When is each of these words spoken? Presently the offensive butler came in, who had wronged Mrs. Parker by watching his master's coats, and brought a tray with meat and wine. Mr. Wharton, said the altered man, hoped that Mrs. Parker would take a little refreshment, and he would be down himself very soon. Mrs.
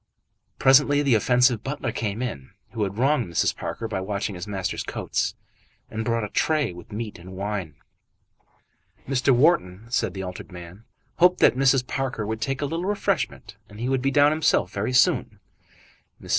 Presently 0.57 1.03
the 1.03 1.13
offensive 1.13 1.63
butler 1.63 1.91
came 1.91 2.23
in, 2.23 2.49
who 2.71 2.81
had 2.81 2.97
wronged 2.97 3.27
Mrs. 3.31 3.55
Parker 3.55 3.87
by 3.87 4.01
watching 4.01 4.33
his 4.33 4.47
master's 4.47 4.81
coats, 4.81 5.35
and 5.91 6.03
brought 6.03 6.23
a 6.23 6.29
tray 6.29 6.73
with 6.73 6.91
meat 6.91 7.19
and 7.19 7.33
wine. 7.33 7.75
Mr. 9.07 9.29
Wharton, 9.29 9.85
said 9.91 10.15
the 10.15 10.23
altered 10.23 10.51
man, 10.51 10.85
hoped 11.17 11.39
that 11.41 11.53
Mrs. 11.55 11.85
Parker 11.85 12.25
would 12.25 12.41
take 12.41 12.63
a 12.63 12.65
little 12.65 12.85
refreshment, 12.85 13.57
and 13.69 13.79
he 13.79 13.89
would 13.89 14.01
be 14.01 14.09
down 14.09 14.31
himself 14.31 14.71
very 14.73 14.91
soon. 14.91 15.39
Mrs. 16.19 16.29